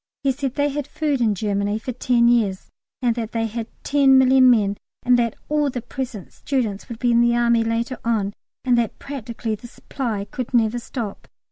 He 0.23 0.31
said 0.31 0.55
they 0.55 0.69
had 0.69 0.87
food 0.87 1.21
in 1.21 1.35
Germany 1.35 1.77
for 1.77 1.91
ten 1.91 2.27
years, 2.27 2.71
and 3.03 3.13
that 3.15 3.33
they 3.33 3.45
had 3.45 3.67
ten 3.83 4.17
million 4.17 4.49
men, 4.49 4.77
and 5.03 5.15
that 5.19 5.35
all 5.47 5.69
the 5.69 5.83
present 5.83 6.33
students 6.33 6.89
would 6.89 6.97
be 6.97 7.11
in 7.11 7.21
the 7.21 7.35
Army 7.35 7.63
later 7.63 7.99
on, 8.03 8.33
and 8.65 8.75
that 8.79 8.97
practically 8.97 9.53
the 9.53 9.67
supply 9.67 10.25
could 10.25 10.55
never 10.55 10.79
stop. 10.79 11.27